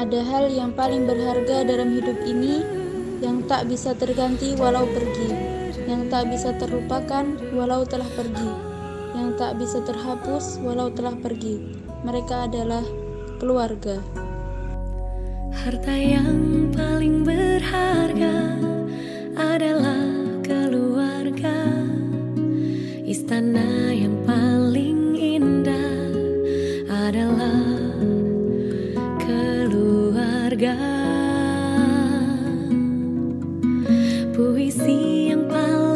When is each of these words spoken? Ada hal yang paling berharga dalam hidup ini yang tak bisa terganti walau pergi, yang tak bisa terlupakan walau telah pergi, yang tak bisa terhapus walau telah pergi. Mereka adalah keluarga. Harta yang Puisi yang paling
Ada 0.00 0.24
hal 0.24 0.48
yang 0.48 0.72
paling 0.72 1.04
berharga 1.04 1.60
dalam 1.60 1.92
hidup 1.92 2.24
ini 2.24 2.64
yang 3.20 3.44
tak 3.44 3.68
bisa 3.68 3.92
terganti 3.92 4.56
walau 4.56 4.88
pergi, 4.88 5.28
yang 5.84 6.08
tak 6.08 6.32
bisa 6.32 6.56
terlupakan 6.56 7.36
walau 7.52 7.84
telah 7.84 8.08
pergi, 8.16 8.48
yang 9.12 9.36
tak 9.36 9.60
bisa 9.60 9.84
terhapus 9.84 10.56
walau 10.64 10.88
telah 10.88 11.12
pergi. 11.20 11.76
Mereka 12.00 12.48
adalah 12.48 12.80
keluarga. 13.44 14.00
Harta 15.52 15.92
yang 15.92 16.69
Puisi 34.36 35.32
yang 35.32 35.48
paling 35.48 35.89